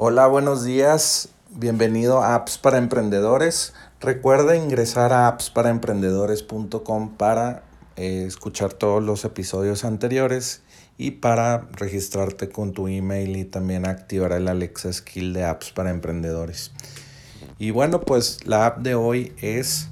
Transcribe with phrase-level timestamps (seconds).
[0.00, 1.30] Hola, buenos días.
[1.50, 3.74] Bienvenido a Apps para Emprendedores.
[3.98, 7.64] Recuerda ingresar a appsparaemprendedores.com para
[7.96, 10.62] eh, escuchar todos los episodios anteriores
[10.98, 15.90] y para registrarte con tu email y también activar el Alexa Skill de Apps para
[15.90, 16.70] Emprendedores.
[17.58, 19.88] Y bueno, pues la app de hoy es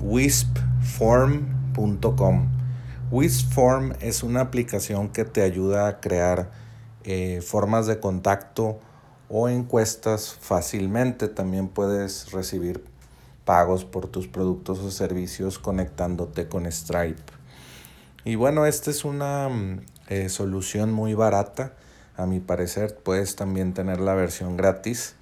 [0.00, 2.48] wispform.com.
[3.12, 6.50] Wispform es una aplicación que te ayuda a crear
[7.04, 8.80] eh, formas de contacto
[9.28, 11.28] o encuestas fácilmente.
[11.28, 12.84] También puedes recibir
[13.44, 17.32] pagos por tus productos o servicios conectándote con Stripe.
[18.24, 21.72] Y bueno, esta es una mm, eh, solución muy barata.
[22.16, 25.14] A mi parecer, puedes también tener la versión gratis.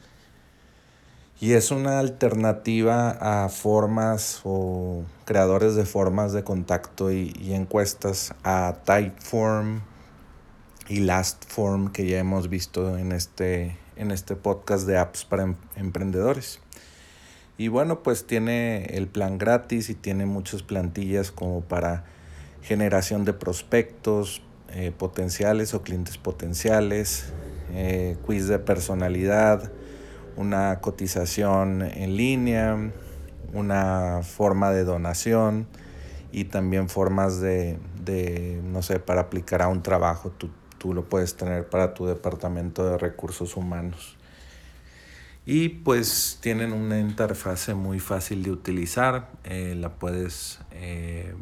[1.38, 3.10] Y es una alternativa
[3.44, 9.82] a formas o creadores de formas de contacto y, y encuestas a Typeform
[10.88, 15.56] y Lastform que ya hemos visto en este, en este podcast de apps para em,
[15.76, 16.60] emprendedores.
[17.58, 22.04] Y bueno, pues tiene el plan gratis y tiene muchas plantillas como para
[22.62, 27.32] generación de prospectos eh, potenciales o clientes potenciales,
[27.72, 29.72] eh, quiz de personalidad,
[30.36, 32.92] una cotización en línea,
[33.54, 35.66] una forma de donación
[36.32, 40.32] y también formas de, de no sé, para aplicar a un trabajo.
[40.92, 44.16] Lo puedes tener para tu departamento de recursos humanos.
[45.46, 51.34] Y pues tienen una interfase muy fácil de utilizar, eh, la puedes eh,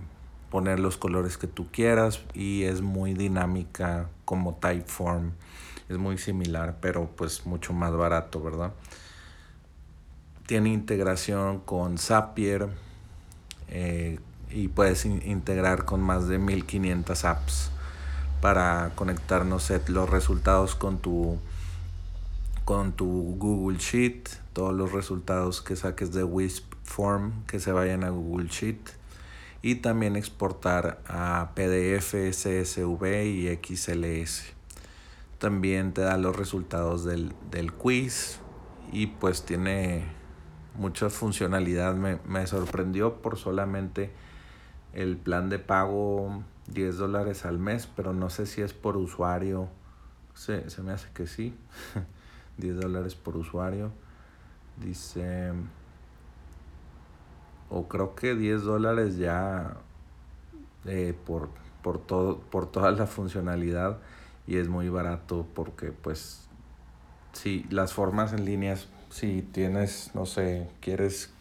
[0.50, 5.32] poner los colores que tú quieras y es muy dinámica como Typeform.
[5.88, 8.72] Es muy similar, pero pues mucho más barato, ¿verdad?
[10.46, 12.68] Tiene integración con Zapier
[13.68, 14.18] eh,
[14.50, 17.70] y puedes integrar con más de 1500 apps
[18.44, 21.38] para conectarnos los resultados con tu
[22.66, 28.04] con tu Google Sheet, todos los resultados que saques de Wisp Form que se vayan
[28.04, 28.80] a Google Sheet
[29.62, 34.42] y también exportar a PDF, CSV y XLS.
[35.38, 38.40] También te da los resultados del, del quiz
[38.92, 40.04] y pues tiene
[40.74, 41.94] mucha funcionalidad.
[41.94, 44.10] Me, me sorprendió por solamente
[44.94, 49.68] el plan de pago 10 dólares al mes, pero no sé si es por usuario.
[50.34, 51.54] Se, se me hace que sí.
[52.58, 53.90] 10 dólares por usuario.
[54.80, 55.52] Dice...
[57.70, 59.78] O creo que 10 dólares ya
[60.84, 61.48] eh, por,
[61.82, 63.98] por, todo, por toda la funcionalidad.
[64.46, 66.40] Y es muy barato porque pues...
[67.32, 71.34] Si las formas en líneas, si tienes, no sé, quieres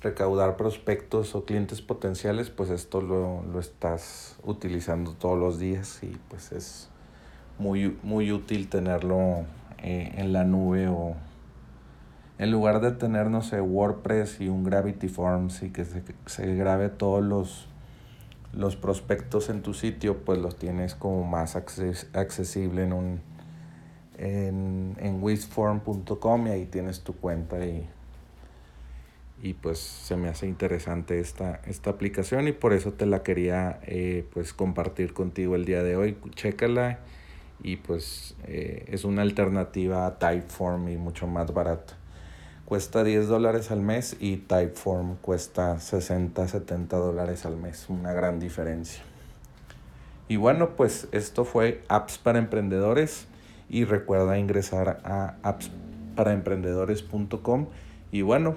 [0.00, 6.16] recaudar prospectos o clientes potenciales, pues esto lo, lo, estás utilizando todos los días y
[6.28, 6.88] pues es
[7.58, 9.44] muy, muy útil tenerlo
[9.78, 11.14] eh, en la nube o
[12.38, 16.54] en lugar de tener, no sé, WordPress y un Gravity Forms y que se, se
[16.54, 17.66] grabe todos los,
[18.52, 23.36] los prospectos en tu sitio, pues los tienes como más acces accesible en un
[24.18, 27.88] en, en y ahí tienes tu cuenta y
[29.42, 33.80] y pues se me hace interesante esta, esta aplicación y por eso te la quería
[33.82, 36.16] eh, pues compartir contigo el día de hoy.
[36.34, 37.00] Chécala
[37.62, 41.94] y pues eh, es una alternativa a Typeform y mucho más barata.
[42.64, 47.86] Cuesta 10 dólares al mes y Typeform cuesta 60, 70 dólares al mes.
[47.88, 49.02] Una gran diferencia.
[50.28, 53.28] Y bueno, pues esto fue Apps para Emprendedores
[53.68, 57.66] y recuerda ingresar a appsparaemprendedores.com
[58.10, 58.56] y bueno,